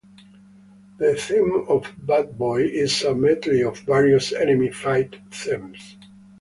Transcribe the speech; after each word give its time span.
The 0.97 1.13
Theme 1.15 1.65
of 1.69 1.85
Bad 1.95 2.35
Boy 2.35 2.61
is 2.63 3.03
a 3.03 3.13
medley 3.13 3.61
of 3.61 3.81
various 3.81 4.33
enemy 4.33 4.71
fight 4.71 5.15
themes. 5.29 5.95